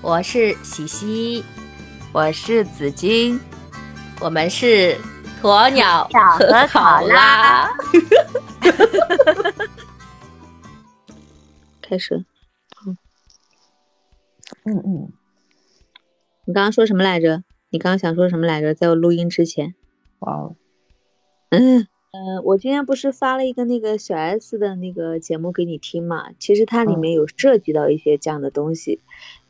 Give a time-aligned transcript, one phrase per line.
[0.00, 1.44] 我是喜喜，
[2.12, 3.40] 我是紫金，
[4.20, 4.96] 我们是
[5.42, 6.08] 鸵鸟
[6.38, 7.68] 和考拉。
[11.82, 12.24] 开始，
[12.86, 12.96] 嗯
[14.64, 15.12] 嗯嗯，
[16.44, 17.42] 你刚刚说什么来着？
[17.70, 18.74] 你刚刚想说什么来着？
[18.74, 19.74] 在我录音之前，
[20.20, 20.54] 哇哦，
[21.50, 21.88] 嗯。
[22.18, 26.32] 嗯，我今天不是发了一个那个小 S 的那个节目给你听嘛？
[26.40, 29.00] 其实它里面有涉及到一些这样的东西，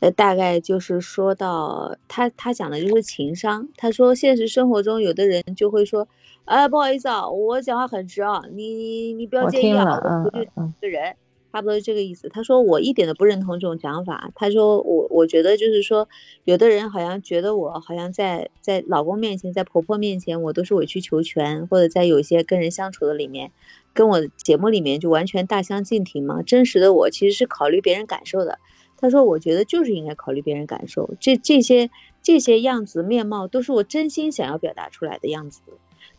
[0.01, 3.67] 呃，大概就是说到他他讲的就是情商。
[3.75, 6.07] 他说现实生活中有的人就会说，
[6.45, 9.85] 哎，不好意思啊，我讲话很直啊，你你你不要介意啊，
[10.23, 10.45] 我就一
[10.79, 11.15] 个人。
[11.51, 12.29] 差不多是这个意思。
[12.29, 14.31] 他说我一点都不认同这种讲法。
[14.35, 16.07] 他说我我觉得就是说，
[16.43, 23.51] 有的人好像觉得我好像在在老公面前，在婆婆面前，我都是委曲求全，或者在有一些跟人相处的里面，
[23.93, 26.43] 跟我节目里面就完全大相径庭嘛。
[26.43, 28.59] 真实的我其实是考虑别人感受的。
[28.97, 31.89] 他说我觉得就是应该考虑别人感受，这这些
[32.21, 35.61] 这些样子面貌都是我真心想要表达出来的样子。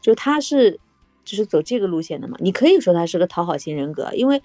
[0.01, 0.81] 就他是
[1.25, 2.37] 就是走这个路线的嘛。
[2.41, 4.43] 你可以说他是个讨好型人格，因为。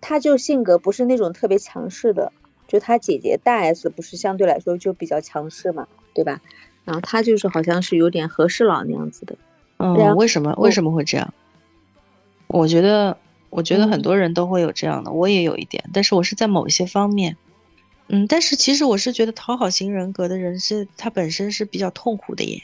[0.00, 2.32] 他就性格不是那种特别强势的，
[2.66, 6.40] 就他姐姐大 S 不是相对来说就比较强势嘛，对吧？
[6.84, 9.36] 然后他就是好像是有点和事佬那样子的。
[9.78, 11.34] 嗯，为什么为什么会这样？
[12.46, 13.16] 我觉得
[13.50, 17.36] 我觉得很多人都会有这样的，我也有一点，但是我是在某一些方面。
[18.08, 22.62] 嗯，但是其实我是觉得讨好型人格的人是他本身是比较痛苦的耶，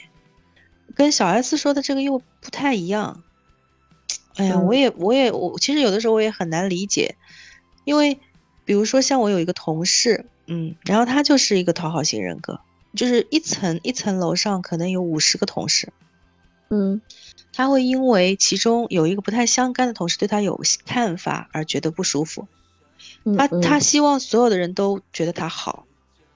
[0.95, 3.21] 跟小 S 说的这个又不太一样。
[4.37, 7.15] 哎呀，我也我也我其实有的时候我也很难理解，
[7.85, 8.19] 因为
[8.65, 12.59] 比如说像我有一个同事，嗯，然后他就是一个讨好型人格，
[12.95, 15.93] 就是一层一层楼上可能有五十个同事，
[16.69, 17.01] 嗯，
[17.53, 22.47] 他会因为其中有一个不太相干的同事对他有看法而觉得不舒服，
[23.37, 25.85] 他他希望所有的人都觉得他好，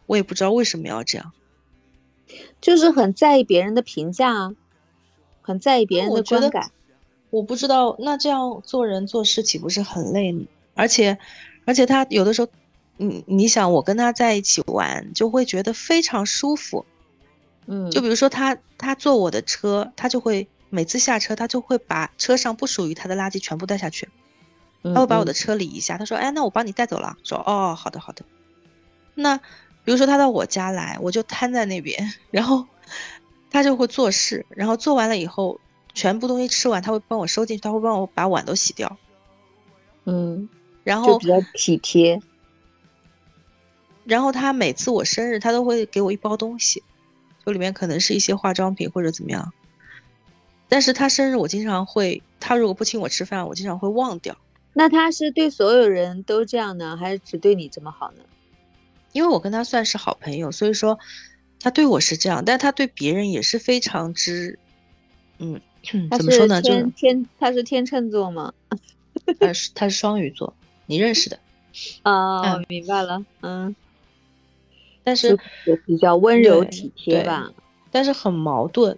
[0.06, 1.34] 我也不知道为什么要这样，
[2.62, 4.52] 就是很在意别人的评价啊，
[5.42, 6.72] 很在意别人的观感。
[7.30, 10.36] 我不知道，那这样做人做事岂不是很累？
[10.74, 11.18] 而且，
[11.66, 12.48] 而且他有的时候，
[12.98, 16.86] 嗯，你想我跟他在一起玩，就会觉得非常舒服。
[17.68, 24.10] 嗯，就比如说他他坐我的车，他就会每次下车，他就会把车上不属于他的垃圾全部带下去，
[24.82, 26.00] 他会把我的车理一下。
[26.00, 28.26] 他说：“哎，那我帮你带走了。”说：“哦，好的好的。”
[29.14, 32.66] 那比如说他到我家来，我就瘫在那边，然后
[33.52, 35.60] 他就会做事，然后做完了以后。
[36.00, 38.98] 全部东西吃完，他会帮我收进去，他会帮我把碗都洗掉。
[40.06, 40.48] 嗯，
[40.86, 42.22] 然后比较体贴。
[44.06, 46.82] 然后他每次我生日，他都会给我一包东西，
[47.46, 49.52] 就里面可能是一些化妆品或者怎么样。
[50.70, 54.38] 但是他生日，我经常会，他如果不请我吃饭，我经常会忘掉。
[54.72, 58.24] 那他是对所有人都这样呢，还是只对你这么好呢？
[59.12, 60.98] 因为我跟他算是好朋友，所以说
[61.60, 64.58] 他对我是这样，但他对别人也是非常之，
[65.40, 65.60] 嗯。
[65.84, 66.62] 怎么说呢？
[66.62, 68.54] 就天，他是天秤座吗？
[69.40, 70.54] 他是他是双鱼座，
[70.86, 71.40] 你认识的。
[72.04, 73.24] 啊，明白了。
[73.42, 73.76] 嗯，
[75.04, 75.38] 但是
[75.86, 77.52] 比较温柔体贴吧。
[77.92, 78.98] 但是很矛盾，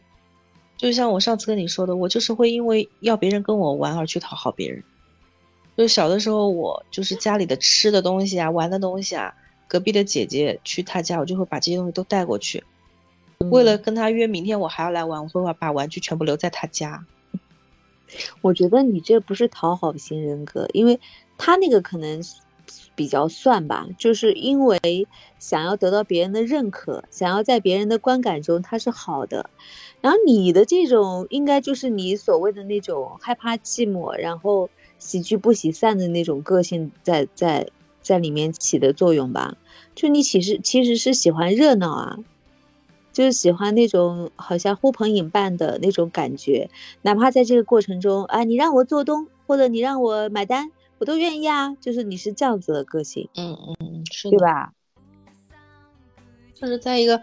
[0.77, 4.83] 就像我上次跟你说的，我就是会因为要别人跟我玩而去讨好别人。
[5.77, 9.33] 就小的时候，我就是家里的吃的东西啊、玩的东西啊，
[9.67, 12.63] 隔壁的姐姐去她家，我就会把这些东西都带过去。
[13.49, 17.05] 为了跟他约明天我还要来玩，我会把玩具全部留在他家。
[18.41, 20.99] 我觉得你这不是讨好型人格，因为
[21.37, 22.21] 他那个可能
[22.93, 25.07] 比较算吧，就是因为
[25.39, 29.49] 想要得到别人的认可，想要在别人的观感中他是好的。
[30.01, 34.69] 然后你的这种应该就是你所谓的那种害怕寂寞，然后
[34.99, 37.69] 喜剧不喜散的那种个性在在
[38.01, 39.55] 在里面起的作用吧？
[39.95, 42.19] 就你其实其实是喜欢热闹啊。
[43.11, 46.69] 就是喜欢那种好像呼朋引伴的那种感觉，
[47.01, 51.75] 哪怕在这个过程中啊，你让我做东或者你让我买单，我都愿意啊。
[51.75, 54.71] 就是你是这样子的个性，嗯嗯嗯，是对吧？
[56.55, 57.21] 就是在一个，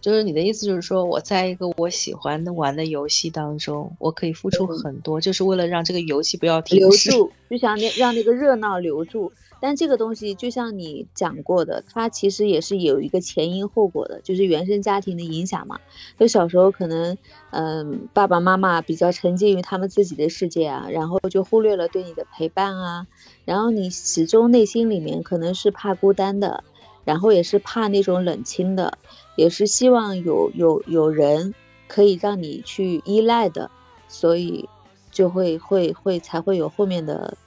[0.00, 9.32] 就是你的意思就是说我在一个我喜欢的玩的游戏当中，我可以付出很多，就是为了让这个游戏不要停留住，就想那让那个热闹留住。
[9.66, 15.80] 但这个东西就像你讲过的，它其实也是有一个前因后果的，就是原生家庭的影响嘛。
[16.18, 17.16] 就小时候可能，
[17.48, 23.06] 嗯，爸爸妈妈比较沉浸于他们自己的世界啊，然后就忽略了对你的陪伴啊。
[23.46, 26.62] 然后你始终内心里面可能是怕孤单的，
[27.06, 28.98] 然后也是怕那种冷清的，
[29.34, 31.54] 也是希望有有有人
[31.88, 33.70] 可以让你去依赖的，
[34.08, 34.68] 所以
[35.10, 37.38] 就会会会才会有后面的。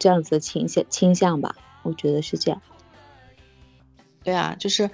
[0.00, 2.60] 这样子的倾向倾向吧，我觉得是这样。
[4.24, 4.90] 对啊，就是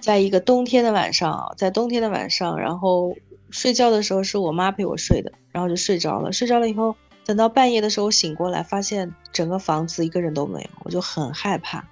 [0.00, 3.14] 在一个冬天的晚上，在冬天的晚上，然后
[3.50, 6.32] 睡觉的时候是我妈陪我睡的，然后就睡着了。
[6.32, 11.84] 睡着了以后，等到半夜的时候醒过来，发现整个房子一个人都没有，我就很害怕。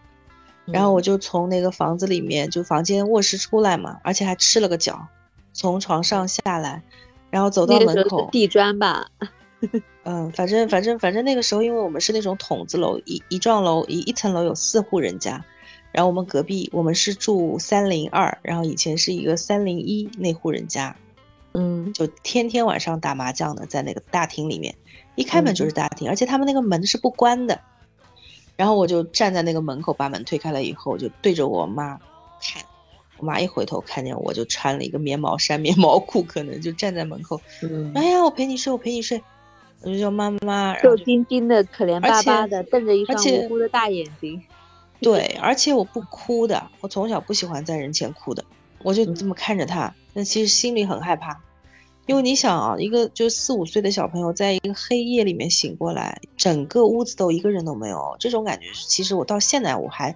[0.67, 5.09] 然后我就从那个房子里面，就房间卧室出来嘛，而且还赤了个脚，
[5.53, 6.82] 从床上下来，
[7.31, 8.29] 然后走到门口。
[8.31, 9.09] 地砖吧？
[10.05, 15.44] 嗯，反正反正反正那个时候，因为我们是那种筒子楼，一一幢楼一一层楼有四户人家。
[15.93, 20.94] 然后我们隔壁，我们是住三零二，然后以前是一个三零一那户人家，
[21.52, 24.73] 嗯，就天天晚上打麻将的，在那个大厅里面，
[25.17, 27.61] 一开门就是大厅，而且他们那个门是不关的。
[28.56, 31.99] 然后我就站在那个门口，把门推开了以后，就对着我妈
[32.41, 32.62] 看，
[33.19, 39.20] 我妈一回头看见我就穿了一个棉毛衫、 棉毛裤，可能就站在门口，嗯，哎呀，我陪你睡，我陪你睡，
[39.82, 44.43] 我就叫妈妈，瘦晶晶的，可怜巴巴的，瞪着一双无辜的大眼睛。
[45.00, 48.44] 对，而且我不哭的，我从小不喜欢在人前哭的，
[48.82, 51.41] 我就这么看着他，但其实心里很害怕，
[52.05, 60.15] 因为你想啊，一个就四五岁的小朋友，在一个黑夜里面醒过来，整个屋子都一个人都没有，这种感觉，其实我到现在我还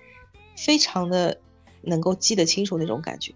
[0.55, 1.39] 非常的
[1.81, 3.33] 能够记得清楚那种感觉。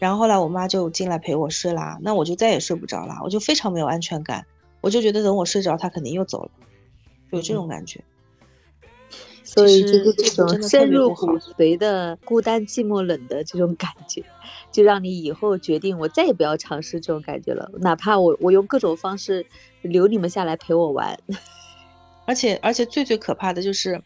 [0.00, 4.44] 然后后来我妈就进来陪我睡啦，那我就再也睡不着啦，我就非常没有安全感，
[4.80, 6.50] 我就觉得等我睡着，他肯定又走了，
[7.30, 8.02] 有这种感觉。
[9.42, 14.22] 所以就是这种深入骨髓的孤单、寂寞、冷的这种感觉，
[14.70, 17.68] 就让你以后决定我再也不要尝试这种感觉了。
[17.80, 19.44] 哪怕我我用各种方式
[19.82, 21.18] 留你们下来陪我玩，
[22.26, 24.00] 而且而且最最可怕的就是，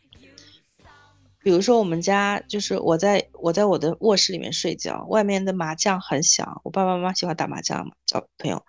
[1.43, 8.65] 比如说我们家就是我在我在我的卧室里面睡觉，外面的麻将很响，我爸爸妈妈喜欢打麻将嘛，交朋友。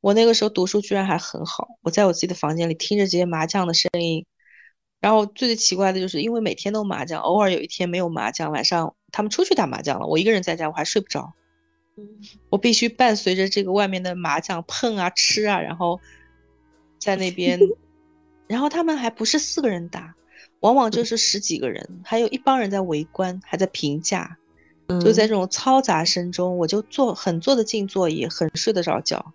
[0.00, 4.24] 我那个时候读书居然还很好，我在我自己的房间里听着这些麻将的声音。
[5.00, 11.32] 然后最最奇怪的就是，因为每天都麻将，偶尔有一天没有麻将，晚上他们出去打麻将了，我一个人在家，我还睡不着。
[12.50, 16.00] 我必须伴随着这个外面的麻将碰啊、吃啊，然后
[16.98, 17.58] 在那边，
[18.46, 20.14] 然后他们还不是四个人打，
[20.60, 24.36] 往往就是十几个人，还有一帮人在围观，还在评价。
[25.00, 29.32] 就在这种嘈杂声中，我就坐很坐得进作业，很睡得着觉。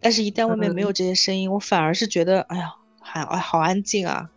[0.00, 4.30] 但是，一旦外面没有这些声音，我反而是觉得，哎呀，还哎好安静啊。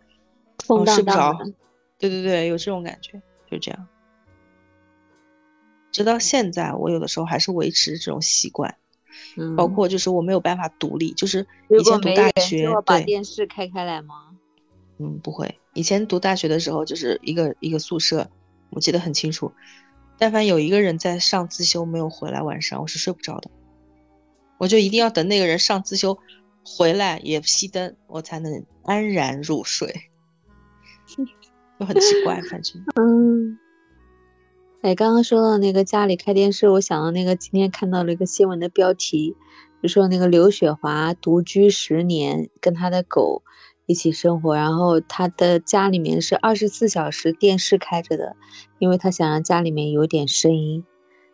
[0.62, 1.36] 睡不着，
[1.98, 3.20] 对对对，有这种感觉，
[3.50, 3.86] 就这样。
[5.90, 8.76] 直到现在，我有的时候还是维持这种习惯，
[9.36, 14.36] 嗯，包括就是我没有办法独立，就是以前读大学，把电视开开来吗？
[14.98, 15.58] 嗯，不会。
[15.72, 18.30] 以前读大学的时候，就是一个一个宿舍，
[18.70, 19.52] 我记得很清楚。
[20.18, 23.50] 但凡有一个人在上自修没有回来，晚上我是睡不着的，
[24.60, 26.18] 我就一定要等那个人上自修
[26.62, 29.90] 回来也熄灯，我才能安然入睡。
[31.78, 33.58] 就很奇怪，反正 嗯，
[34.82, 39.34] 哎，刚刚说到那个家里开电视，我想到那个今天看到了一个新闻的标题，
[39.82, 43.42] 就说那个刘雪华独居十年，跟他的狗
[43.86, 48.36] 一起生活，然后他的家里面是二十四小时电视开着的，
[48.78, 50.84] 因为他想让家里面有点声音，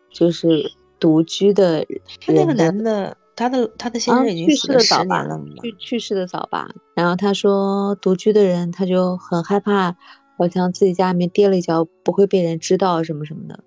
[0.09, 1.85] 就是独居的
[2.19, 3.15] 他那个男的。
[3.39, 5.23] 他的他的先生已经去世的早吧，
[5.61, 6.67] 去去世的早吧。
[6.95, 9.95] 然后他说，独居的人他就很害怕，
[10.39, 13.63] 好像自己家里面跌了一跤不会被人知道什么什么的。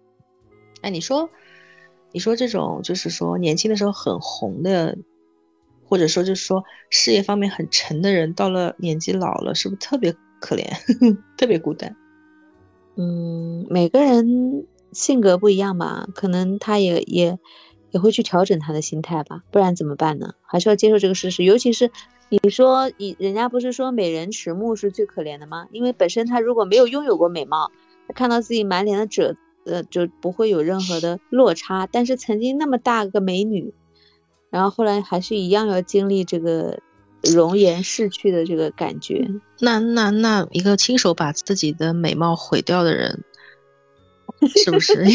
[0.80, 1.30] 哎，你说，
[2.10, 4.98] 你说这种就是说年轻的时候很红的，
[5.84, 10.66] 或者说就是说事业方面很沉的人，到了年纪老了，是不是特别可怜，
[11.38, 11.94] 特别孤单？
[12.96, 17.38] 嗯，每个人性格不一样吧，可能他也也。
[17.92, 20.34] 也会去调整他的心态吧，不然怎么办呢？
[20.42, 21.42] 还是要接受这个事实。
[21.42, 21.90] 尤其是
[22.28, 25.66] 你说你人家不是说美人迟暮是最可怜的吗？
[25.72, 27.72] 因为本身他如果没有拥有过美貌，
[28.06, 29.34] 他看到自己满脸的褶，
[29.66, 31.88] 呃，就不会有任何的落差。
[31.90, 33.74] 但是曾经那么大个美女，
[34.50, 36.78] 然后后来还是一样要经历这个
[37.24, 39.28] 容颜逝去的这个感觉。
[39.58, 43.24] 那那那一个亲手把自己的美貌毁掉的人，
[44.64, 45.04] 是不是？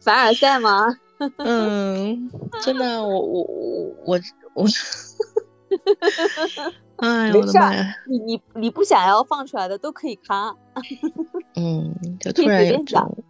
[0.00, 0.86] 凡尔赛吗？
[1.38, 2.30] 嗯，
[2.62, 3.42] 真的，我我
[4.04, 4.20] 我我
[4.54, 4.66] 我，
[6.96, 7.94] 哎呀，我的妈呀！
[8.06, 10.54] 你你你不想要放出来的都可以卡。
[11.54, 13.24] 嗯，就突然有这种。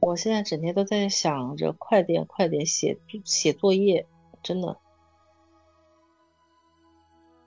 [0.00, 4.06] 我现在整天都在想着快点快点写写作业，
[4.42, 4.76] 真的。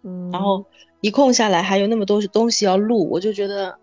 [0.04, 0.32] 嗯。
[0.32, 0.66] 然后
[1.02, 3.78] 一空下来还有那么多东西要录，我就觉得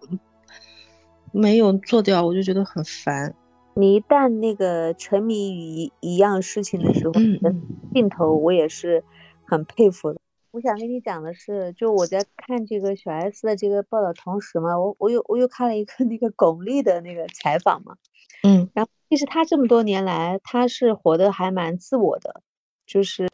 [1.33, 3.35] 没有做掉，我就觉得很烦。
[3.75, 7.13] 你一旦那个沉迷于一样事情的时候，
[7.95, 9.03] 镜头我也是
[9.45, 10.21] 很佩服的。
[10.51, 17.97] 我想跟你讲的是，就我在看这个小 S 的这个报道同时嘛，我我又我又看了一个 那个巩俐的那个采访嘛，
[18.43, 22.43] 嗯，然后其实她这么多年来，她是活得还蛮自我的，
[22.85, 23.29] 就是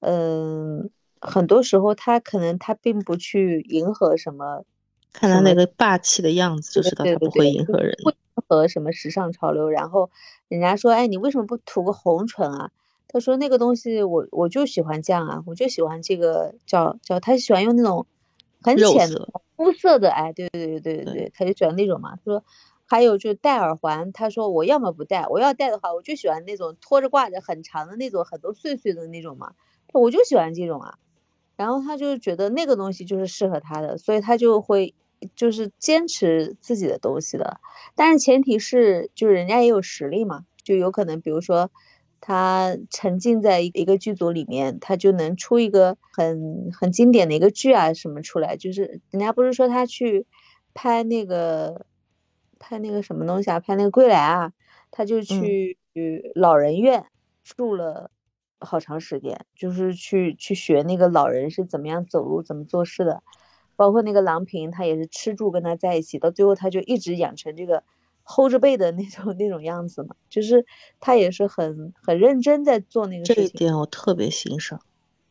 [0.00, 0.90] 嗯，
[1.20, 4.64] 很多时候她可能她并不去迎合什么，
[5.12, 7.96] 看他那个霸气的样子，就知道他不会对迎合人。
[8.02, 8.16] 不迎
[8.48, 9.68] 合什么时尚潮流。
[9.68, 10.10] 然后
[10.48, 12.70] 人家说，哎，你为什么不涂个红唇啊？
[13.08, 18.06] 他说那个东西我我就喜欢这样啊，我就喜欢这个叫叫他喜欢用那种
[18.60, 22.16] 很浅的肤色的，哎，对对对对对对对，他就喜欢那种嘛。
[22.16, 22.44] 他说
[22.84, 29.54] 还有就是戴耳环，他说我要么不戴，我要戴的话，我就喜欢那种拖着挂着很长的那种很多碎碎的那种嘛，
[29.94, 30.98] 我就喜欢这种啊。
[31.58, 34.94] 然后他就觉得那个东西就是适合他的，所以他就会
[35.34, 37.60] 就是坚持自己的东西的。
[37.96, 41.72] 但是前提是就是人家也有实力嘛，就有可能比如说
[42.20, 48.56] 他沉浸在一一个剧组里面，他就能出一个很很经典的一个剧啊什么出来。
[48.56, 50.26] 就是人家不是说他去
[50.74, 51.86] 拍那个
[52.60, 54.52] 拍那个什么东西啊，拍那个《归来》啊，
[54.92, 55.76] 他就去
[56.36, 57.04] 老人院
[57.42, 58.12] 住了。
[58.60, 63.22] 好长时间，就是去去学那个老人是怎么样走路、怎么做事的，
[63.76, 67.84] 包括那个郎平，他也是吃住跟他在一起，到最后他就一直养成这个
[68.24, 70.66] 齁着背的那种那种样子嘛，就是
[71.00, 73.48] 他也是很很认真在做那个事情这一。
[73.50, 74.80] 点我特别欣赏。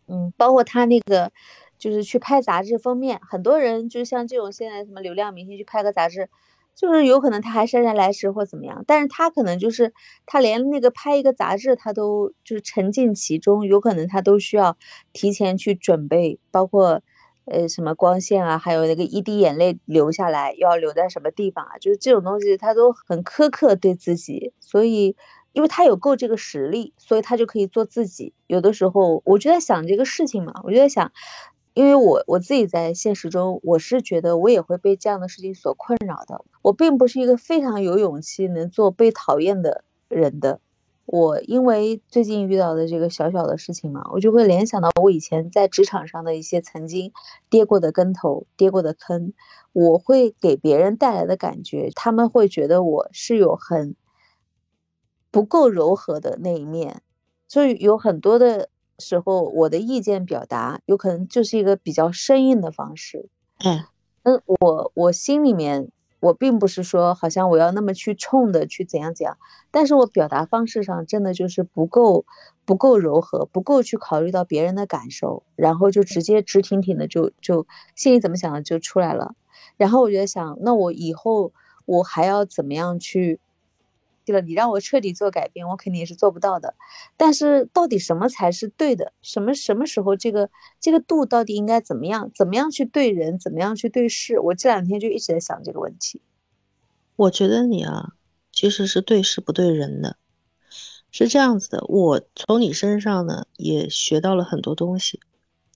[0.08, 1.32] 嗯，包括他那个
[1.78, 6.30] 就是去拍杂志封面，很多人就像这种现在什么流量明星去拍个杂志。
[6.78, 9.94] 就是有可能他还姗姗来迟或怎么样，但是他可能就是
[10.28, 14.78] 他连那个拍一个杂志他都就是沉浸其中，有可能他都需要
[15.12, 17.02] 提前去准备，包括
[17.46, 25.16] 呃什么光线啊，还有那个一滴眼泪流下来要留在什么地方啊，就是这种东西他都很苛刻对自己，所以
[25.54, 28.34] 因为他有够这个实力，所以他就可以做自己。
[28.46, 31.12] 有的时候我就在想这个事情嘛，我就在想。
[31.78, 36.44] 因为我我自己在现实中，我是觉得我也会被这样的事情所困扰的。
[36.64, 40.60] 我并不是一个非常有勇气能做被讨厌的人的。
[41.06, 47.14] 我因为最近遇到的这个小小的事情嘛，我就会联想到我以前在职场上的一些曾经
[47.48, 49.34] 跌过的跟头、跌过的坑。
[49.72, 53.96] 我会给别人带来的感觉，他们会觉得我是有很
[55.30, 57.04] 不够柔和的那一面，
[57.48, 58.70] 所以有很多的。
[59.00, 63.30] 时候，我的意见表达有可能就是一个比较生硬的方式。
[63.64, 63.84] 嗯，
[64.24, 65.90] 嗯，我我心里面
[66.20, 69.38] 我并不是说好像我要那么去冲的去怎样怎样，
[69.72, 72.26] 但是我表达方式上真的就是不够
[72.66, 79.36] 不够柔和，不够去考虑到别人的感受，然后就直接直挺挺的就就心里怎么想的就出来了。
[79.78, 81.52] 然后我就在想，那我以后
[81.86, 83.40] 我还要怎么样去？
[84.28, 86.76] 对了，你让我彻底做改变，我肯定也是做不到的。
[87.16, 89.14] 但是到底什么才是对的？
[89.22, 90.50] 什么什么时候这个
[90.82, 92.30] 这个度到底应该怎么样？
[92.36, 93.40] 怎么样去对人？
[93.40, 94.38] 怎么样去对事？
[94.40, 96.22] 我这两天就一直在想这个问题。
[97.16, 98.12] 我觉得你啊，
[98.52, 100.18] 其实是对事不对人的，
[101.10, 101.86] 是这样子的。
[101.88, 105.22] 我从你身上呢也学到了很多东西，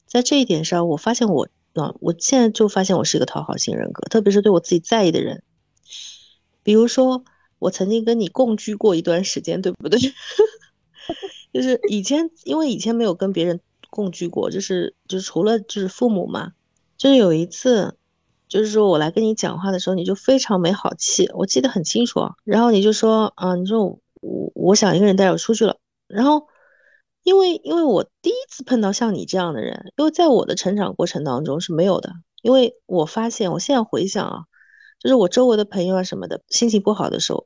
[0.05, 5.41] 在这一点上，我发现我啊，我现在就发现我是一个讨好型人格，特别是对我自己在意的人，
[6.63, 7.23] 比如说。
[7.61, 9.99] 我曾经跟你共居过一段时间，对不对？
[11.53, 13.59] 就是以前，因为以前没有跟别人
[13.91, 16.53] 共居过，就是就是除了就是父母嘛。
[16.97, 17.95] 就是有一次，
[18.47, 22.33] 就是说我来跟你讲话的时候，你就非常没好气，我记得很清楚啊。
[22.43, 23.85] 然后你就说，啊，你说
[24.21, 25.77] 我我想一个人带我出去了。
[26.07, 26.47] 然后，
[27.21, 32.11] 因为因为我第一次碰到像你这样的人，因为在我的成长过程当中是没有的。
[32.41, 34.45] 因为我发现，我现在回想啊。
[35.01, 37.43] 就是我周围的朋友啊什么的，心情不好的时候，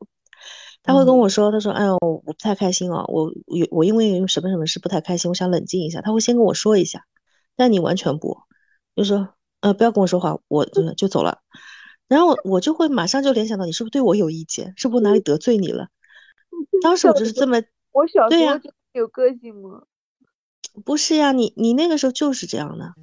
[0.84, 7.06] 他会跟我说：“他说，哎呦，我不太开心啊，我我我因为什么什么事不太开心，我想冷静一下。”他会先跟我说一下，
[7.56, 8.38] 但你完全不，
[8.94, 9.30] 就说
[9.62, 11.40] ：“呃，不要跟我说话，我就就走了。”
[12.10, 15.88] 然后我就会马上就联想到你是不是对我有意见，是不是哪里得罪你了？
[16.84, 18.60] 当时我就是这么，我小时候
[18.92, 19.84] 有个性吗？
[20.84, 22.94] 不是呀，你你那个时候就是这样的。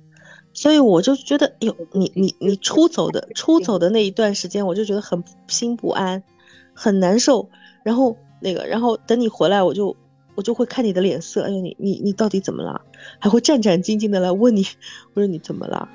[0.55, 6.23] 所以我就觉得，哟，你你你出走的出走的那一段时间，我就觉得很心不安，
[6.75, 7.49] 很难受。
[7.83, 9.97] 然后那个，然后等你回来，我就
[10.35, 12.81] 我就会看你的脸色，哎呦，你你你到底怎么了？
[13.19, 14.67] 还会战战兢兢的来问你，
[15.15, 15.89] 我说你怎么了？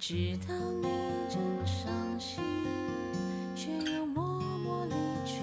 [0.00, 0.16] 知
[0.48, 0.88] 道你
[1.28, 2.42] 正伤心，
[3.54, 4.24] 却又默
[4.64, 4.94] 默离
[5.26, 5.42] 去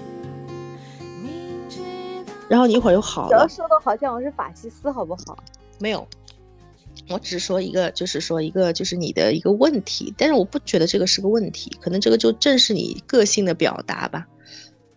[2.48, 3.28] 然后你一会儿又好了。
[3.28, 5.36] 不要说的好像我是法西斯，好不好？
[5.78, 6.06] 没有，
[7.08, 10.12] 我只是说一个，就是说一个，就是你的一个问题。
[10.16, 14.26] 但是我不觉得这个是个问题，可能这个就正是你个性的表达吧。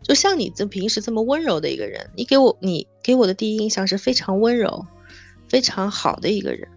[0.02, 4.86] 就像你这平时这么温柔的一个人，你给我你给我的第一印象是非常温柔、
[5.48, 6.68] 非常好的一个人。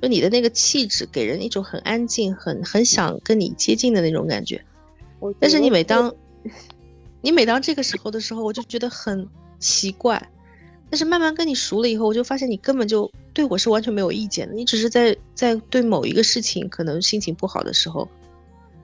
[0.00, 4.64] 就你的那个气质，给人一种很安静、很很想跟你接近的那种感觉。
[5.38, 6.12] 但是你每当，
[7.20, 9.28] 你每当这个时候的时候，我就觉得很
[9.62, 10.28] 奇怪。
[10.90, 14.54] 但是慢慢跟你熟了以后，我就发现你根本就对我是完全没有意见的。
[14.54, 18.06] 你只是在在对某一个事情可能心情不好的时候，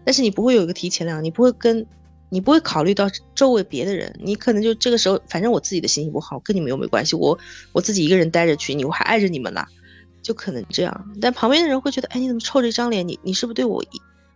[0.04, 1.84] 但是你不会有一个提前量，你不会跟，
[2.30, 4.18] 你不会考虑到周围别的人。
[4.22, 7.14] 你可能就这个时候，反正我自己的心情不好，跟你们又没关系。
[7.14, 7.38] 我
[7.72, 9.62] 我自己一个人待着去，你我还爱着你们呢。
[10.20, 13.06] 就可能这样，但旁边的人会觉得，哎，你怎么臭着一张脸？
[13.06, 13.82] 你你是不是对我，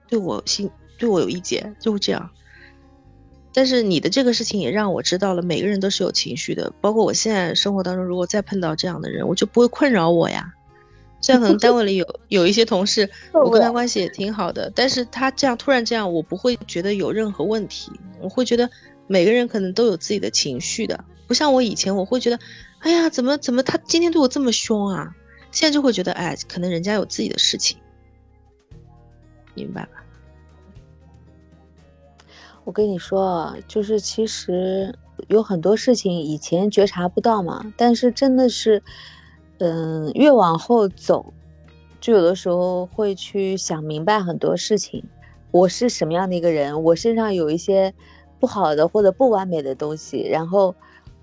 [0.08, 1.74] 对我心对我有意见？
[1.80, 2.30] 就会这样。
[3.52, 10.52] 但是你的这个事情也让我知道了，每个人都是有情绪的，包括我现在生活当中，如果再碰到这样的人，我就不会困扰我呀。
[11.20, 17.92] 虽然可能单位里有 有一些同事，我跟他关系也挺好的，但是他这样突然这样，我不会觉得有任何问题。
[18.20, 18.68] 我会觉得
[19.06, 22.38] 每个人可能都有自己的情绪的，不像我以前，我会觉得，
[22.80, 25.14] 哎呀，怎么怎么他今天对我这么凶啊？
[25.52, 27.76] 现在就会觉得，哎，可能人家有自己的事情，
[29.54, 30.01] 明白吧？
[32.64, 34.94] 我跟你说，就是其实
[35.28, 38.82] 有很多事情以前觉察不到嘛，但是真的是，
[39.58, 41.32] 嗯，越往后走，
[42.00, 45.04] 就有的时候会去想明白很多事情。
[45.50, 46.82] 我是什么样的一个人？
[46.82, 47.92] 我身上有一些
[48.38, 50.74] 不好的或者不完美的东西，然后。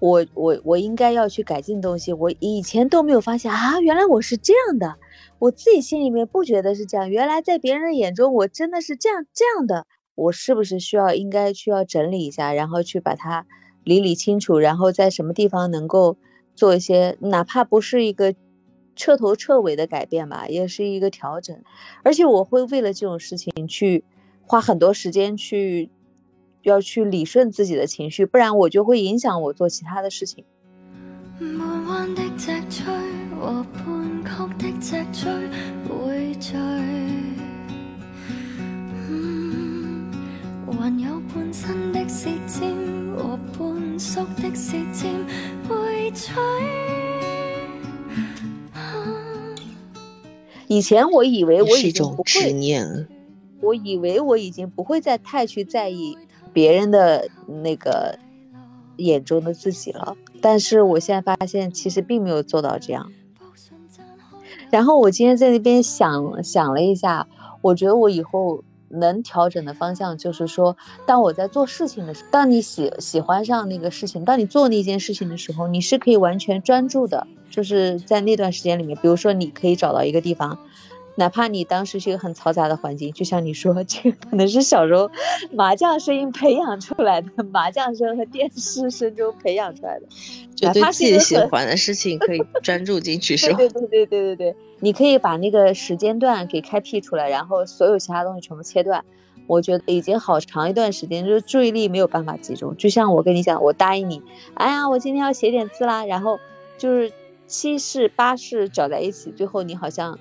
[0.01, 4.95] 我我我应该要去改进东西，我以前都没有发现啊，原来我是这样的，
[5.39, 9.87] 我自己心里面不觉得是这样，原来在别人的眼中我真的是这样这样的，
[10.19, 13.45] 我是不是需要应该需要整理一下，然后去把它
[13.83, 16.17] 理理清楚，然后在什么地方能够
[16.55, 18.35] 做一些，哪怕不是一个
[18.95, 21.61] 彻头彻尾的改变吧，也是一个调整，
[22.03, 24.03] 而且我会为了这种事情去
[24.45, 25.89] 花很多时间去。
[26.63, 30.43] 要去理顺自己的情绪，不然我就会影响我做其他的事情。
[50.67, 52.97] 以前我以为我已经不会，
[53.61, 56.17] 我以为我已经不会再太去在意。
[56.51, 57.29] 别人的
[57.63, 58.17] 那个
[58.97, 63.11] 眼中的自己了，但是我现在发现其实并没有做到这样。
[64.71, 67.27] 然后我今天在那边想想了一下，
[67.61, 70.75] 我觉得我以后能调整的方向就是说，
[71.05, 80.57] 当我在做事情的时候，当你喜喜欢上那个事情，当你做那件事情的时候，你是可以完全专注的，就是在那段时间里面，比如说你可以找到一个地方。
[81.19, 85.11] 哪怕你当时是一个很嘈杂的环境，就像你说，这个可能是小时候
[85.51, 90.05] 麻将声音培养出来的，麻将声和电视声中培养出来的。
[90.55, 93.57] 就对自己喜欢的事情可以专注进去，是吧？
[93.57, 99.03] 对对对对对对，你可以把那个时间段给开辟出来，然后所有其他东西全部切断。
[99.45, 102.77] 我觉得已经好长一段时间，就是注意力没有办法集中。
[102.77, 104.21] 就像我跟你讲，我答应你，
[104.53, 106.39] 哎呀，我今天要写点字啦，然后
[106.77, 107.11] 就是
[107.45, 110.17] 七事八事搅在一起，最后你好像。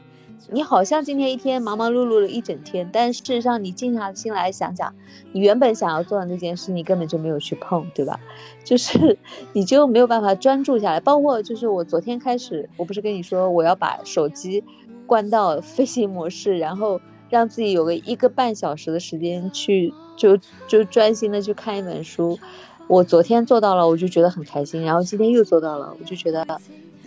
[0.50, 4.94] 你好像今天一天忙忙碌碌了一整天，但事实上你静下心来想想，
[5.32, 8.18] 你原本想要做的那件事，你根本就没有去碰，对吧？
[8.64, 9.18] 就是
[9.52, 11.00] 你就没有办法专注下来。
[11.00, 14.64] 包括就是我昨天开始，我不是跟你说我要把手机
[15.06, 22.38] 关到 飞行模式，然后让自己有个一个半小时的时间去就就专心的去看一本书。
[22.86, 26.46] 我昨天做到了，我就觉得很开心，然后今天又做到了，我就觉得。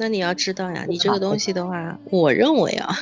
[0.02, 2.98] 那你要知道呀，你这个东西的话，我认为啊，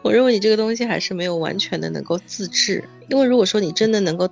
[0.00, 4.30] 我认为你这个东西还是没有完全的能够自制，因为如果说你真的能够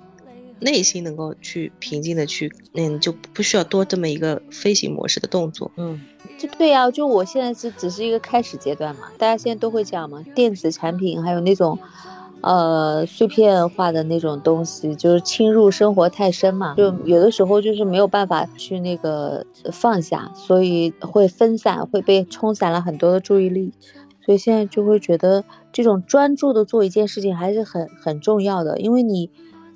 [0.59, 5.71] 内心能够去平静的去，嗯，就不需要多这么一个飞行模式的动作。
[5.77, 6.01] 嗯，
[6.39, 11.77] 就对呀，就我现在是只是一个开始阶段嘛，大家现在都会这样嘛，电子产品还有那种。
[12.47, 23.73] 呃，碎片化的那种东西，就是侵入生活太深嘛，就有的时候就是没有办法去那个放下，所以会分散，会被冲散了很多的注意力，
[24.25, 29.29] 所以现在就会觉得这种专注的做一件事情还是很很重要的，因为你，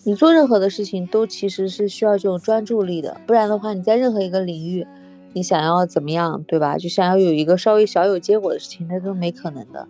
[0.06, 4.88] 你做任何的事情都其实是需要这种专注力的，不然的话你在任何一个领域，
[5.34, 6.78] 你想要怎么样，对吧？
[6.78, 9.86] 就想要有一个稍微小有结果的事情，那都没可能的。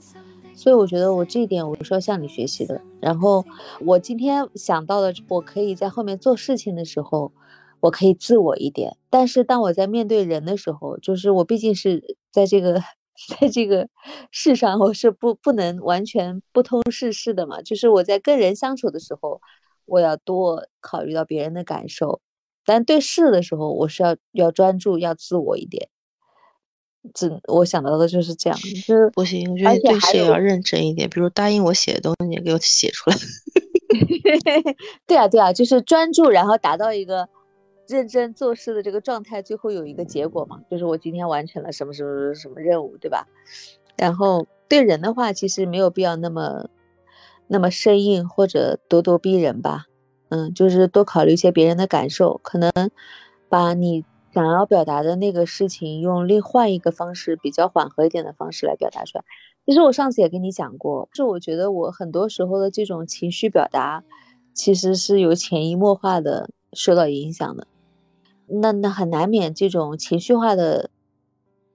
[0.62, 2.80] 所以我觉得我这一点我是要向你学习的。
[3.00, 3.43] 然后
[3.84, 7.32] 我今天想到的，我可以在后面做事情的时候，
[7.80, 8.95] 我可以自我一点。
[9.10, 12.80] 但是当我在面对人的时候，就是我毕竟是在这个
[13.39, 13.89] 在这个
[14.30, 17.63] 世上，我是不不能完全不通世事的嘛。
[17.63, 19.41] 就是我在跟人相处的时候，
[19.86, 22.21] 我要多考虑到别人的感受。
[22.63, 25.89] 但对事的时候，我是要要专注，要自我一点。
[27.14, 31.10] 这我想到的就是这样，就是不行，我觉得对事也要认真一点。
[31.10, 33.16] 比如答应我写的东西，给我写出来。
[35.08, 37.28] 对啊，对啊，就是专注，然后达到一个
[37.88, 43.28] 认真做事的这个状态，最后有一个结果嘛，就是我今天完成了什么什么什么任务，对吧？
[43.98, 46.70] 然后对人的话，其实没有必要那么
[47.48, 49.88] 那么生硬或者咄咄逼人吧。
[50.30, 52.72] 嗯，就是多考虑一些别人的感受，可能
[53.50, 59.26] 把你想要表达的那个事情，用另换一个方式，比较缓和一点的方式来表达出来。
[59.65, 64.04] 其实我上次也跟你讲过，是我觉得我很多时候的这种情绪表达，
[64.54, 67.67] 其实是有潜移默化的受到影响的。
[68.48, 70.89] 那那很难免这种情绪化的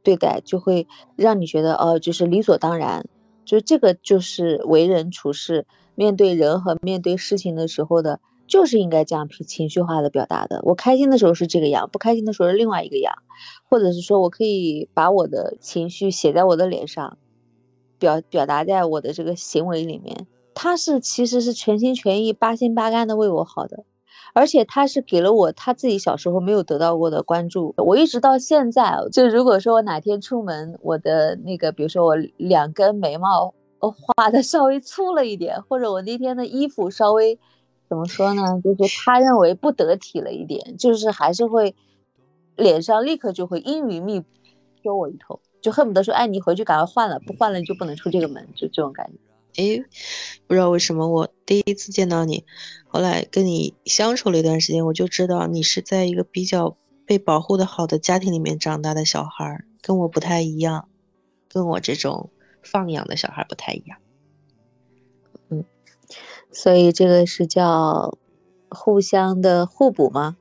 [0.03, 3.07] 对待，就会让你觉得哦，就是理所当然，
[3.45, 8.21] 就这个就是为人处事，面对人和面对事情的时候的。
[8.47, 10.61] 就是应该这样情绪化的表达的。
[10.63, 13.15] 我开心的时候是这个样，不开心的时候是另外一个样，
[13.69, 17.19] 或者是说我可以把我的情绪写在我的脸上，
[17.99, 20.27] 表表达在我的这个行为里面。
[20.55, 23.85] 他是其实是全心全意、八心八肝的为我好的，
[24.33, 27.75] 而且他是给了我他自己小时候没有得到过的关注。
[27.77, 37.39] 我一直到现在，就如果说我哪天出门，我的那个，比如说我两根眉毛画的稍微粗了一点，或者我那天的衣服稍微。
[37.89, 38.43] 怎么说呢？
[38.63, 41.75] 就是他认为不得体了一点，就是还是会
[42.57, 44.27] 脸上立刻就会阴云密布，
[44.83, 49.13] 说我一通，就恨不得说，哎，你回去赶快换了，不换了你就不能出这个门，就这种感觉。
[49.63, 49.85] 哎，
[50.47, 52.45] 不知道为什么我第一次见到你，
[52.89, 60.89] 后来跟你相处了一段时间，我就知道你是在一个比较被保护的好的家庭里面长大的小孩，跟我不太一样，
[61.49, 62.31] 跟我这种
[62.63, 63.99] 放养的小孩不太一样。
[66.53, 68.19] 所以这个是叫
[68.71, 70.37] 互相的互补吗？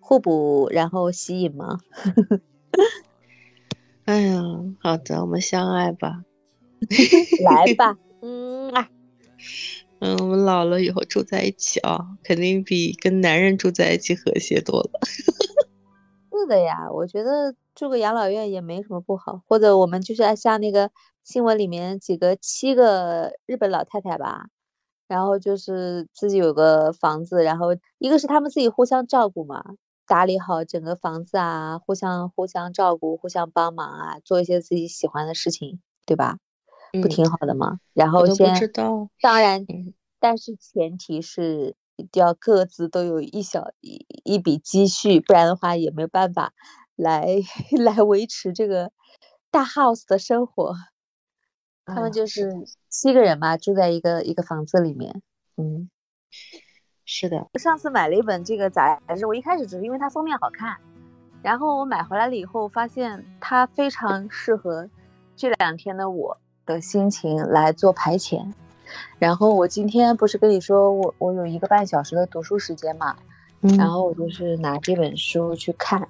[0.00, 1.78] 互补然后吸引吗？
[4.04, 4.42] 哎呀，
[4.80, 6.24] 好的，我们相爱吧，
[7.42, 8.88] 来吧， 嗯啊，
[10.00, 14.90] 嗯，我们老了以后住在一起啊，肯定比跟男人住在一起和谐多了。
[16.30, 20.90] 是的呀，我觉得住个养老院也没什么不好，或者我们就是像那个
[21.22, 24.48] 新闻里面几个七个日本老太太吧。
[25.14, 29.62] 然后就是自己有个房子，然后一个是他们自己互相照顾嘛，
[30.08, 36.38] 打理好整个房子啊，互相互相照顾，互相帮忙啊，做一些自己喜欢的事情，对吧？
[37.00, 37.78] 不挺好的吗？
[37.92, 38.52] 然后先
[39.20, 39.64] 当然，
[40.18, 46.52] 但是前提是一定要各自都有一小一一笔积蓄，不然的话也没有办法
[46.96, 47.36] 来
[47.78, 48.90] 来维持这个
[49.52, 50.74] 大 house 的生活。
[51.86, 52.50] 他们就是
[52.88, 55.22] 七个人嘛，住在一个一个房子里面。
[55.56, 55.90] 嗯，
[57.04, 57.46] 是的。
[57.58, 60.76] 上次买了一本这个杂志，我一开始只是因为它封面好看，
[61.42, 64.88] 然后我买回来了以后，发现它非常适合
[65.36, 68.52] 这两天的我的心情来做排遣。
[69.18, 73.16] 然后我今天不是跟你说我我有一个半小时的读书时间嘛，
[73.78, 76.08] 然后我就是拿这本书去看，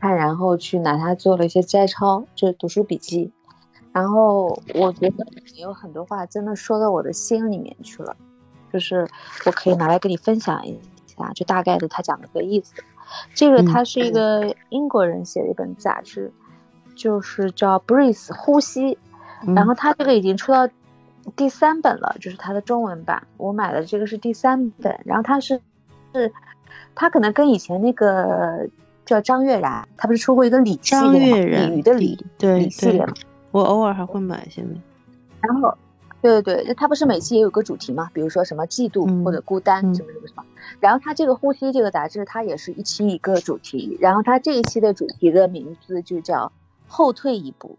[0.00, 3.32] 看然后去拿它做了一些摘抄，就是读书笔记。
[3.92, 5.26] 然后我觉得
[5.56, 8.16] 有很多话真的说到我的心里面去了，
[8.72, 9.06] 就是
[9.46, 12.72] 我可以拿来跟你分享一下，就大概的他讲的个意思。
[13.34, 16.32] 这个他是一个英国人写的一本杂志，
[16.94, 18.96] 就是叫《Breathe》呼吸。
[19.56, 20.68] 然后他这个已经出到
[21.34, 23.26] 第三本了，就是他的中文版。
[23.36, 25.00] 我买的这个是第三本。
[25.04, 25.60] 然后他是
[26.14, 26.32] 是，
[26.94, 28.68] 他可能跟以前那个
[29.04, 31.66] 叫张悦然，他不是出过一个李系列吗？
[31.66, 33.12] 鲤鱼的鲤，对李系列嘛。
[33.50, 34.80] 我偶尔还会买，现在。
[35.40, 35.76] 然后，
[36.22, 38.10] 对对对，它不是每期也有个主题吗？
[38.12, 40.44] 比如说什么嫉妒或者孤单什么什么什么。
[40.78, 43.96] 然后它这个呼吸这个杂志，它也是一期一个主题。
[44.00, 46.52] 然后它这一期的主题的名字就叫
[46.86, 47.76] 后退一步。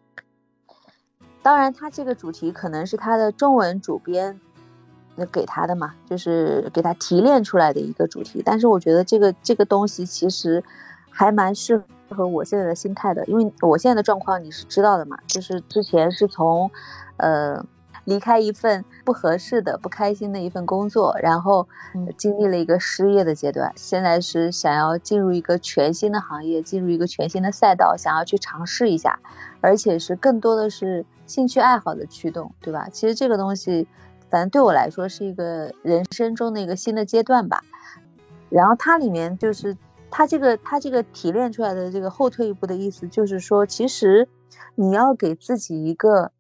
[1.42, 4.40] 当然，它这个主题可能是它的中文主编
[5.16, 8.42] 那给他的嘛，就是给他提炼出来的一个主题。
[8.44, 10.64] 但是我觉得这个这个东西其实
[11.10, 11.84] 还蛮适合。
[12.16, 16.70] 和我现在的心态的，因为我现在的状况你是知道的嘛，就是之前是从，
[17.18, 17.66] 呃，
[18.06, 21.68] 离开一份不合适的、不开心的一份工作，然后
[22.18, 29.20] 经历了一个失业的阶段，现在是想要进入一个全新的行业，进入一个全新的赛道，想要去尝试一下，
[29.62, 32.88] 而且是更多的是兴趣爱好的驱动，对吧？
[32.92, 33.88] 其实这个东西，
[34.30, 37.64] 反正对我来说是一个人生中的一个新的阶段吧，
[38.50, 39.78] 然后它里面就是。
[40.12, 44.28] 他这个他这个提炼出来的这个后退一步的意思，就是说，其实
[44.76, 46.32] 你要给自己一个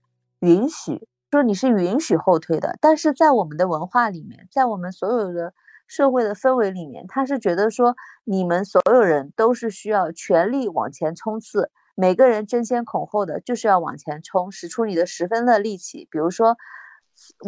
[0.42, 2.78] 允许，说你是允许后退的。
[2.82, 5.54] 但是在我们的文化里面，在我们所有的
[5.88, 16.08] 社会的氛围里面，他是觉得说你们所有人都是需要全力往前冲刺，每个人争先恐后的就是要往前冲，使出你的十分的力气。
[16.12, 16.58] 比如说，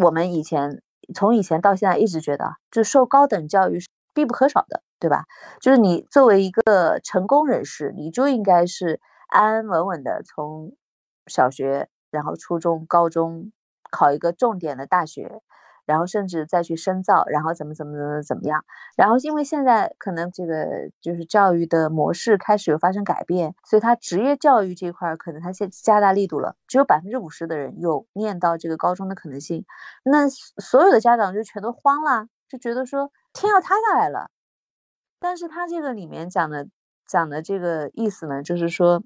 [0.02, 0.82] 我们以前
[1.14, 3.80] 从以前到现在一直觉得，就受高等教育
[4.14, 5.26] 必不可少的，对吧？
[5.62, 10.76] 就是你作为一个成功人士，你就应该是安安稳稳的从
[11.28, 13.52] 小学，然后初中、高中。
[13.96, 15.44] 考一个重点的大学，
[15.86, 18.66] 然后甚至再去深造，然后怎么怎么怎么怎么样？
[18.96, 29.64] 然后因为现在可能这个就是教育的模式开始有发生改变，所以他职业教育这块可能他现加大力度了，只有百分之五十的人有念到这个高中的可能性。
[30.04, 34.30] 那所有的家长就全都慌了，就觉得说天要塌下来了。
[35.20, 36.68] 但是他这个里面讲的
[37.08, 39.04] 讲的这个意思呢，就是说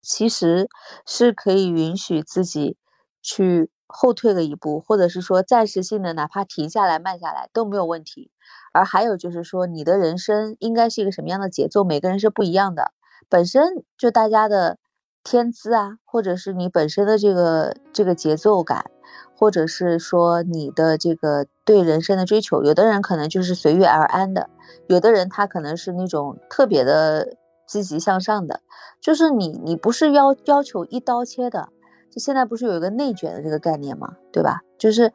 [0.00, 0.68] 其实
[1.06, 2.76] 是可以允许自己
[3.20, 3.70] 去。
[3.94, 8.30] 后退了一步，或者是说暂时性的，哪怕停下来、慢下来都没有问题。
[8.72, 11.84] 而还有就是说，你的人生应该是一个什么样的节奏？
[11.84, 12.94] 每个人是不一样的。
[13.28, 14.78] 本身就大家的
[15.24, 18.90] 天资啊，或者是你本身的这个这个节奏感，
[19.36, 24.50] 或者是说你的这个对人生的追求，有的人可能就是随遇而安的，
[24.86, 28.60] 有的人他可能是那种特别的积极向上的，
[29.00, 31.68] 就是你你不是要要求一刀切的。
[32.10, 34.16] 就现在不是有一个内卷的这个概念吗？
[34.32, 34.60] 对吧？
[34.76, 35.10] 就是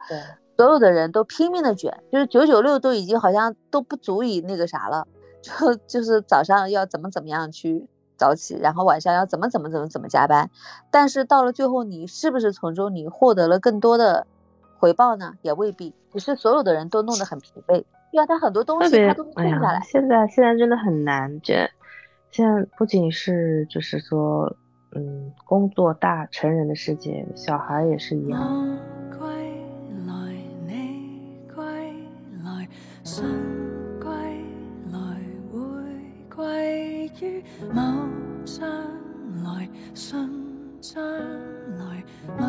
[0.56, 5.06] 所有的人都拼命的卷，就是九九六都已经好像都不足以那个啥了，
[5.40, 7.86] 就就是早上要怎么怎么样去
[8.18, 10.50] 早起，然后晚上要怎么怎么怎么怎么加班，
[10.90, 14.26] 但是到了最后，你是不是从中你获得了更多的
[14.76, 15.36] 回报呢？
[15.40, 15.94] 也未必。
[16.12, 19.80] 只是所有的人都弄得很疲惫，因为他很多东西他都空下来。
[19.84, 21.70] 现在现在真的很难，这
[22.30, 24.54] 现在不仅是就是说。
[24.92, 28.78] 嗯，工作大成人的世界，小孩也是一样。
[36.34, 38.07] 归于某
[38.58, 38.68] 将
[39.44, 40.18] 来信
[40.80, 41.04] 至将
[41.78, 42.04] 来
[42.36, 42.44] 某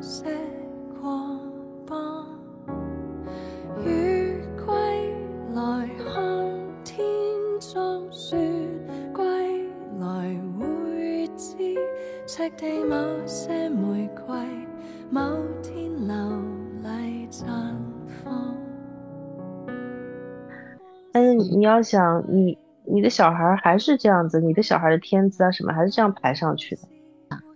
[0.00, 0.24] 些
[1.00, 1.10] 过
[1.88, 2.26] 往
[3.84, 4.64] 雨季
[5.52, 7.04] 来看天
[7.58, 8.36] 中雪
[9.16, 9.22] 季
[9.98, 11.56] 来回知
[12.24, 14.36] 赤地某些玫瑰
[15.10, 15.20] 某
[15.60, 16.14] 天流
[16.84, 17.46] 丽绽
[18.22, 18.56] 放
[21.10, 22.56] 但是你要想你
[22.90, 26.82] 你的小孩还是这样子，你的小孩的天资啊什么还是这样排上去的。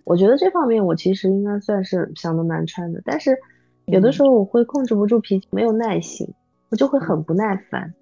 [0.03, 3.37] 我觉得这方面我其实应该算是想的蛮穿的，但是
[3.85, 6.33] 有的时候我会控制不住脾气，没有耐心，
[6.69, 7.93] 我就会很不耐烦。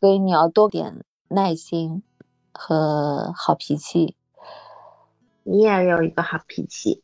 [0.00, 2.02] 所以你要多点耐心
[2.52, 4.16] 和好脾气。
[5.44, 7.02] 你也有一个好脾气，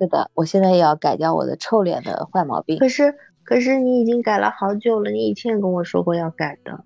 [0.00, 2.78] 是的，我现在也要改掉我的臭脸的坏毛病。
[2.80, 6.84] 可是，可是你已经改了好久了，你以前跟我说过要改的。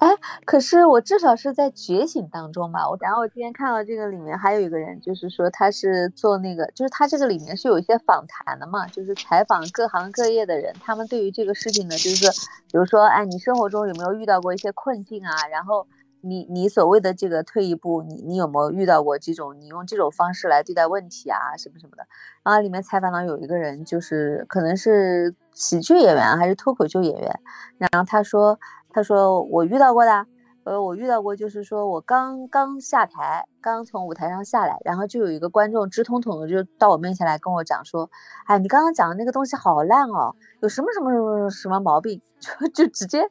[0.00, 0.08] 哎，
[0.46, 2.88] 可是我至少是在觉醒当中吧。
[2.88, 12.30] 我然后我今天看到这个里面还有一个人，就是说他是做那个，就是他这个里面是有一些访谈的嘛，就是采访各行各业的人，他们对于这个事情呢，就是
[12.72, 15.46] 比如说，哎，你生活中有没有遇到过一些困境啊？
[15.48, 15.86] 然后。
[16.22, 22.06] 你你所谓的这个退一步，你你有没有遇到过这种你用这种方式来对待问题啊什么什么的？
[22.42, 27.40] 然后里面采访到有一个人，就是可能是喜剧演员还是脱口秀演员，
[27.78, 28.58] 然后他说
[28.90, 30.26] 他说我遇到过的。
[30.64, 38.10] 呃，我遇到过，就是说我刚刚下台，刚从舞台上下来，然后就有一个观众直通通的就到我面前来跟我讲说，
[38.44, 43.22] 哎，你刚刚讲的那个东西好烂哦，有什么什么什么什么毛病， 就就直接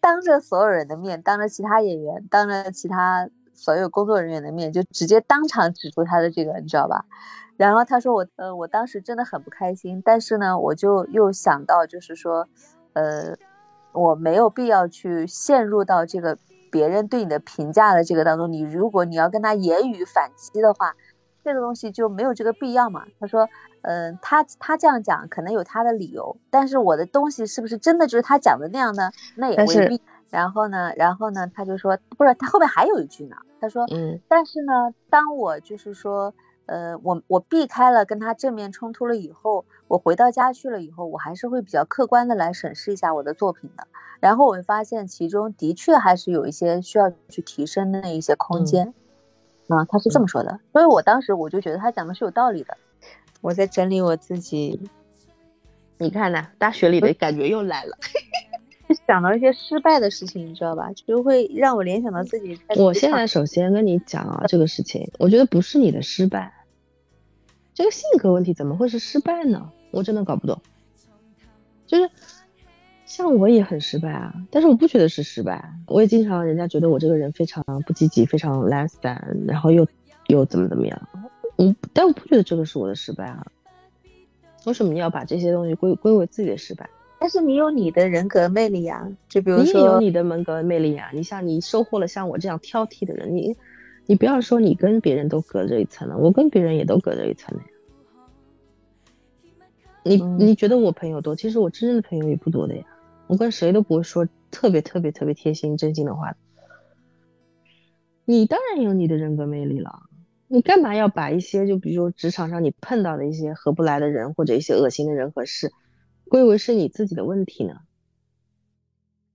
[0.00, 7.04] 当着所有人的面，当着其他演员，当着其他所有工作人员的面，就直接当场指出他的这个，你知道吧？
[7.58, 12.48] 然后他说我，呃，我当时真的很不开心，但是呢，我就又想到，就是说，
[12.94, 13.36] 呃，
[13.92, 16.38] 我没有必要去陷入到这个。
[16.70, 20.94] 别人对你的评价的这个当中，你如果你要跟他言语反击的话，
[21.44, 23.04] 这个东西就没有这个必要嘛。
[23.18, 23.48] 他说，
[23.82, 29.10] 嗯，他他这样讲可能有他的理由，但是我的东西是不是真的就是他讲的那样呢？
[29.36, 30.00] 那也未必。
[30.30, 33.36] 然后呢，然后呢，他就说，不是，他后面还有一句呢。
[33.60, 36.34] 他说，嗯，但是呢，当我就是说。
[36.68, 43.88] 呃，我我避开了跟他正面冲突了以后，我回到家去了以后，我还是会比较客观的来审视一下我的作品的。
[44.20, 48.92] 然后我会发现其中的确还是有一些需要去提升的一些空间。
[49.68, 52.76] 啊，他是这么说的，所以我当时我就觉得他讲的是有道理的。
[53.40, 54.80] 我在整理我自己，
[55.98, 56.48] 你看呢？
[56.58, 57.96] 大学里的感觉又来了，
[59.06, 60.90] 想到一些失败的事情，你知道吧？
[60.92, 62.60] 就会让我联想到自己。
[62.76, 66.52] 我现在首先跟你讲啊，这个事情，我觉得不是你的失败。
[67.78, 69.70] 这个性格问题怎么会是失败呢？
[69.92, 70.60] 我真的搞不懂。
[71.86, 72.10] 就是
[73.06, 79.86] 像我也很失败啊，但是我不觉得是失败，我也经常人家觉得我这个人非常不积极，非常懒散，然后又
[80.26, 81.08] 又怎么怎么样，
[81.56, 83.46] 嗯但我不觉得这个是我的失败啊。
[84.64, 86.90] 为什么你要把这些东西归归为自己的失败？
[87.20, 91.10] 但是你有你的人格魅力呀，就比如说你也有你的人格魅力呀。
[91.14, 93.56] 你像你收获了像我这样挑剔的人，你
[94.08, 97.70] 你不要说你跟别人都隔着一层了，我跟别人也都隔着一层的呀。
[100.02, 102.86] 你你觉得我朋友多，其实我真正的朋友也不多的呀。
[103.26, 106.34] 我跟谁都不会说特别特别特别贴心真心的话。
[108.24, 110.04] 你当然有你的人格魅力了，
[110.46, 115.70] 你干嘛要把一些就比如说职场上你碰到的一些合不来的人或者一些恶心的人和事，
[116.30, 117.80] 归为是你自己的问题呢？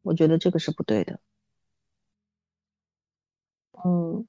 [0.01, 1.19] 我觉得这个是不对的。
[3.85, 4.25] 嗯。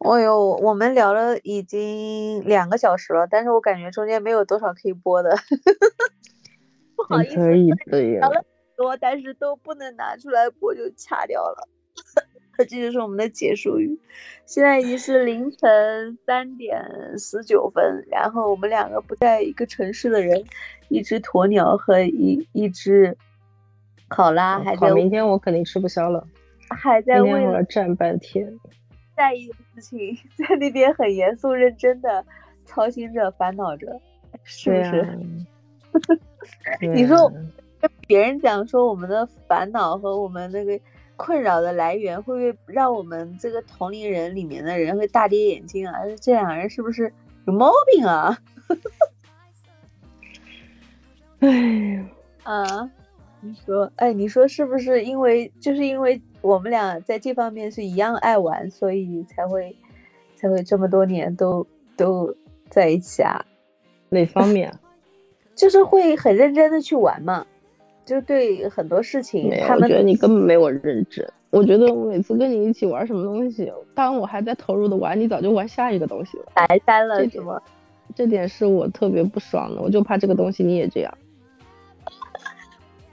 [0.00, 5.36] 哦呦，我们聊了已经两个小时了，但是我感觉中间没有多少可以播的，
[6.96, 7.36] 不好意思。
[7.86, 8.44] 聊了很
[8.76, 11.68] 多，但是都不能拿出来播，就掐掉了。
[12.56, 13.98] 这就是我们的结束语。
[14.46, 16.82] 现在已经是凌晨三点
[17.18, 20.42] 十九分，然后我们两个不在一个城市的人，
[20.88, 23.16] 一只鸵鸟和一一只
[24.08, 24.90] 考拉还在。
[24.92, 26.26] 明天我肯定吃不消了，
[26.70, 28.58] 还在为了站半天。
[29.20, 30.16] 在意的事情，
[30.48, 32.24] 在那边很严肃认真的
[32.64, 34.00] 操心着、烦恼着，
[34.44, 35.18] 是不是？
[36.94, 37.30] 你说
[37.82, 40.80] 跟别人讲说我们的烦恼和我们那个
[41.16, 45.92] 困扰的来源，会不会让我们这个同龄人里面的人会大跌眼镜啊？
[46.18, 47.12] 这两个人是不是
[47.46, 48.38] 有毛病啊？
[51.40, 52.08] 哎呀，
[52.44, 52.90] 啊，
[53.42, 56.22] 你说，哎，你说是不是因为就是因为？
[56.42, 59.76] 我们俩在这方面是一样爱玩，所以才会
[60.36, 62.34] 才会这么多年都都
[62.68, 63.44] 在一起啊。
[64.08, 64.72] 哪方面？
[65.54, 67.46] 就是会很认真的去玩嘛，
[68.06, 69.50] 就对很多事情。
[69.60, 71.30] 他们我觉得你根本没有认真。
[71.50, 76.44] 我觉得我每次跟你一起玩什么东西，当我还在投入的玩，你早就玩下一个东西了。
[76.54, 77.60] 白单了是吗？
[78.14, 81.12] 这点是我特别不爽的，我就怕这个东西你也这样。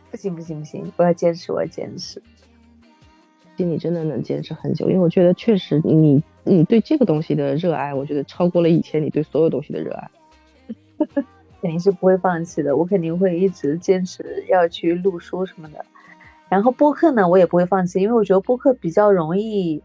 [0.09, 2.21] 不行不行不行，我要坚持，我要坚持。
[3.65, 10.09] 你真的能坚持很久，因为我觉得确实你你对这个东西的热爱，我觉得超过了以前你对所有东西的热爱。
[11.59, 15.83] 肯定是不会放弃的，我肯定会一直坚持要去录书什么的。
[16.49, 19.81] 然后播客呢，我也不会放弃，因为我觉得播客比较容易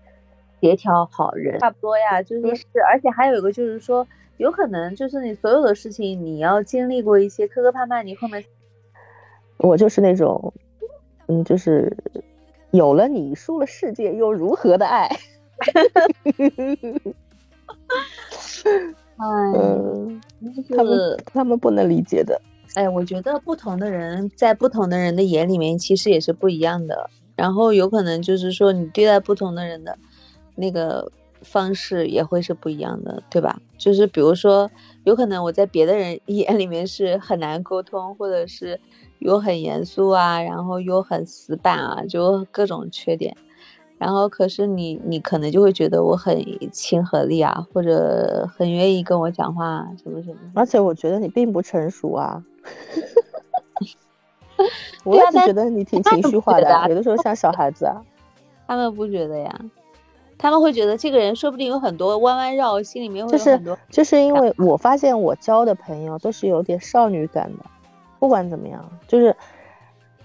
[0.60, 1.58] 协调好人。
[1.60, 4.06] 差不多呀，就是是，而且还有一个就是说，
[4.36, 8.44] 有可能就是你所有的事情，你要经历过一些磕磕绊绊，你后面。
[9.56, 10.52] 我就是那种，
[11.26, 11.96] 嗯，就是。
[12.72, 15.08] 有了你，输了世界又如何的爱？
[19.16, 19.26] 哎，
[20.76, 22.40] 他们他们不能理解的。
[22.74, 27.08] 哎，我觉得不同的人在不同的人的眼里面其实也是不一样的。
[27.36, 29.96] 然后有可能就是说你对待不同的人的
[30.54, 31.10] 那个
[31.42, 33.60] 方式也会是不一样的，对吧？
[33.76, 34.70] 就是比如说，
[35.04, 38.80] 有可能我在别的人眼里面是很难沟通，或者是。
[39.24, 43.36] 又很严肃啊，然后又很死板啊，就各种缺点。
[43.98, 46.36] 然后可是你，你可能就会觉得我很
[46.72, 50.36] 亲和力啊，或者很愿意跟我讲话什么什么。
[50.54, 52.42] 而且我觉得你并不成熟啊。
[55.04, 58.02] 我一直觉得你挺情绪化的，有的时候像小孩子啊。
[58.66, 59.60] 他们不觉得呀，
[60.36, 63.78] 他们会觉得这个人说不定有很多弯弯绕，心里面会有很多。
[63.88, 67.64] 就是因为我发现我交的朋友都是有点少女感的。
[68.22, 69.34] 不管怎么样，就是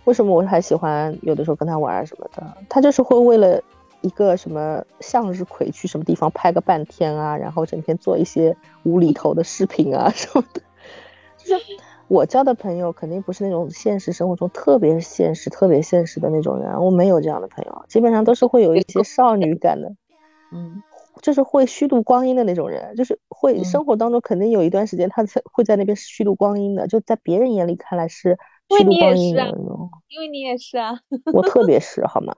[0.03, 3.60] 为什么我还喜欢有的时候跟他玩什么的，他就是会为了
[4.01, 10.62] 一个什么向日葵去什么地方拍个半天啊，然后整天做一些无厘头的视频啊什么的。
[11.39, 11.65] 就是
[12.07, 19.91] 我交的朋友肯定不是那种现实生活中特别现实、特别现实的那种人，我没有这样的朋友，基本上都是会有一些少女感的，
[20.51, 20.83] 嗯。
[21.21, 28.38] 就是会虚度光阴的那种人，就是会生活当中肯定有一段时间他才会在那边虚度光阴的，就在别人眼里看来是
[28.69, 29.89] 虚度光阴的那种。
[30.08, 31.00] 因为你也是啊，
[31.33, 32.33] 我特别是好吗？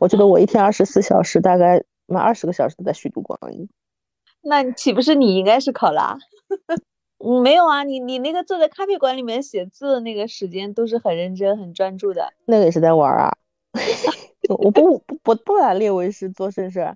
[0.00, 3.68] 我觉得我一天二十四小时，大概那二十个小时都在虚度光阴。
[4.42, 6.16] 那岂不是你应该是考拉？
[7.18, 12.32] 嗯，没有啊，你你那个坐在咖啡馆里面写字的那个时间都是很认真、很专注的。
[12.44, 13.32] 那个也是在玩啊，
[14.48, 16.94] 我不不不不把列为是做正事。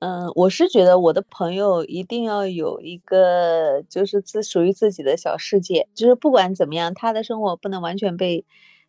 [0.00, 8.44] 嗯，我是觉得我的朋友一定要有一个就是自属于自己的小世界，就是不管怎么样，他的生活不能完全被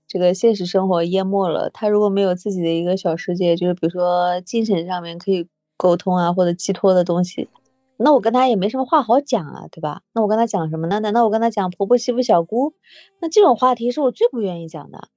[0.08, 1.72] 这个现实生活淹没了。
[1.72, 5.48] 他如果没有自己的一个小世界，就是比如说精神上面可以
[5.78, 7.50] 沟通啊或者寄托的东西，
[7.98, 10.04] 那我跟他也没什么话好讲啊，对吧？
[10.14, 11.00] 那我跟他讲什么呢？
[11.00, 12.76] 难道我跟他讲婆婆欺负小姑？
[13.20, 15.08] 那这种话题是我最不愿意讲的。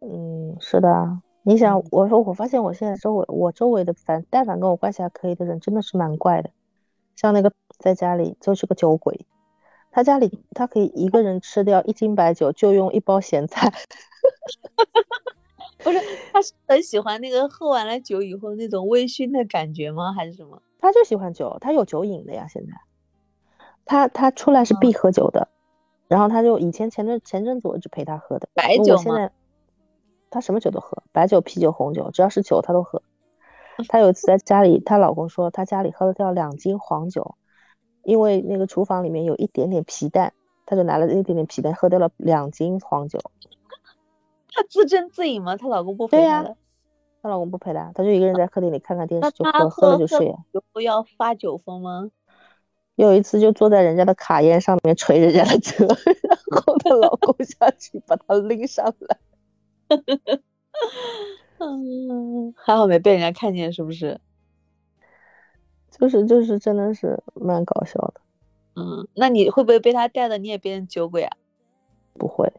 [0.00, 1.22] 嗯，是的。
[1.48, 6.50] 你想，我说我发现我现在周围，我周围的凡但凡跟我关系还可以的人，真的是蛮怪的。
[7.14, 9.24] 像那个在家里就是个酒鬼，
[9.92, 13.72] 他家里他可以一个人吃掉一斤白酒，就用一包咸菜。
[15.84, 16.00] 不是，
[16.32, 20.12] 他是很喜欢那个喝完了酒以后那种微醺的感觉吗？
[20.12, 20.60] 还是什么？
[20.80, 22.48] 他就喜欢酒，他有酒瘾的呀。
[22.48, 22.72] 现在，
[23.84, 25.46] 他他出来是必喝酒的，
[26.08, 29.30] 然后他就以前前阵前阵子我一直陪他喝的白酒现在
[30.36, 33.00] 他什么酒都喝，白酒、啤酒、红酒，只要是酒她都喝。
[33.88, 37.36] 她有一次在家里，她老公说她家里喝了掉两斤黄酒，
[38.02, 40.34] 因为那个厨房里面有一点点皮蛋，
[40.66, 43.18] 她就拿了一点点皮蛋喝掉了两斤黄酒。
[44.52, 45.56] 她自斟自饮吗？
[45.56, 46.54] 她老公不陪她的。
[47.22, 50.36] 她老公不陪她，她就一个人在客厅里看看电视就喝，喝了就睡。
[50.52, 52.10] 有要发酒疯吗？
[52.96, 55.86] 有一次就坐在人家的卡宴上面捶人家的车，
[56.28, 59.16] 然后她老公下去把她拎上来。
[61.58, 64.20] 嗯，还好没被人家看见，是不是？
[65.90, 68.20] 就是就是，真的是蛮搞笑的。
[68.74, 70.36] 嗯，那你会不会被他带的？
[70.36, 71.36] 你也变成酒鬼啊？
[72.14, 72.52] 不会。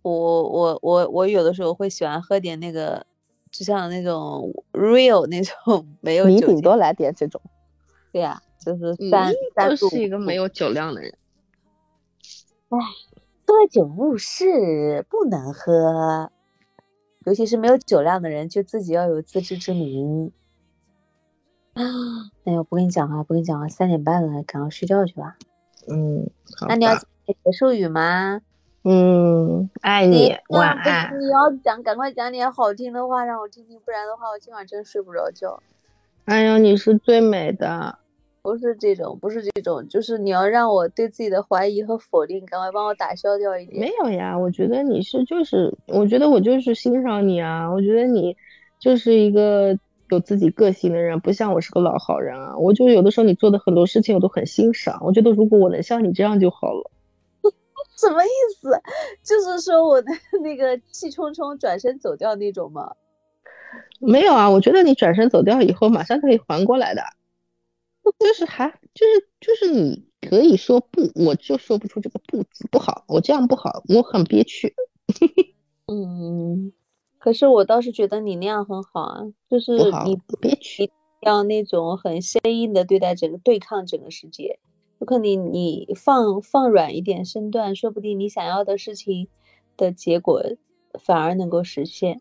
[0.00, 3.04] 我我我我有的时候会喜欢喝点那个，
[3.50, 6.26] 就像那种 real 那种没有。
[6.28, 7.40] 你顶多来点这种。
[8.12, 11.18] 对呀，就是三三是一个没有酒量的人。
[12.70, 12.78] 唉，
[13.46, 16.30] 喝酒误事，不能喝。
[17.24, 20.32] 尤其是没有酒量的人，就自己要有自知之明
[21.74, 21.82] 啊！
[22.44, 25.36] 哎呦，不跟你讲啊，不跟你讲啊，三点半了，赶快睡觉去吧。
[25.88, 26.28] 嗯，
[26.68, 28.40] 那你要结束语吗？
[28.82, 31.18] 嗯，爱你，晚安。
[31.20, 35.62] 你要讲，赶快讲点好听的话让我听听，不然的话我今晚真睡不着觉。
[36.24, 37.98] 哎呦，你是最美的。
[38.46, 43.80] 不是这种，不是这种，就是你要让我对自己的怀疑和否定，赶快帮我打消掉一点。
[43.80, 48.36] 没有呀，我觉得你是就是，我觉得我就是欣赏你啊，我觉得你
[48.78, 49.76] 就是一个
[50.10, 52.56] 有自己个性的人，不像我是个老好人啊。
[52.56, 56.88] 我就有的时候你做的很多事情我都很欣赏，我觉得如果我能像你这样就好了。
[57.98, 58.28] 什么意
[58.60, 58.70] 思？
[59.24, 60.12] 就是说我的
[60.44, 62.92] 那个气冲冲转身走掉那种吗？
[63.98, 67.02] 没有啊，我觉得你转身走掉以后，马上可以还过来的。
[68.18, 74.74] 就是还就是就是你可以说不，我就说不出这个不字不好，我这样不好，我很憋屈。
[75.86, 76.72] 嗯，
[77.18, 80.90] 可是我倒是觉得你那样很好啊，就是你憋屈，
[81.20, 84.58] 要那种很生硬的对待整个对抗整个世界。
[84.98, 89.28] 有可能你放放软一点身段，说不定你想要的事情
[89.76, 90.42] 的结果
[90.98, 92.20] 反而能够实现。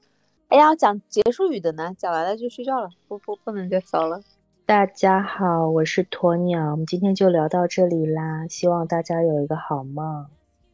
[0.49, 4.21] 哎呀，讲结束语的呢，讲完了就睡觉了，不不不能再骚了。
[4.67, 10.25] 大家好，我是鸵鸟，我们今天就聊到这里啦，希望大家有一个好梦，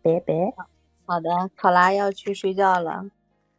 [0.01, 0.33] 拜拜。
[1.05, 3.03] 好的，考拉要去睡觉了，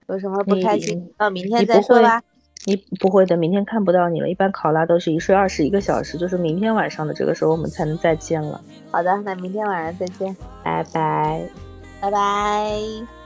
[0.06, 1.12] 有什么不开心？
[1.18, 2.22] 到明天再说吧。
[2.64, 4.30] 你不会的，明天看不到你了。
[4.30, 8.58] 一般考拉都是一睡二十一个小时，就是明天晚上的这个时候我们才能再见了。
[8.90, 11.46] 好的，那明天晚上再见，拜拜，
[12.00, 13.21] 拜拜。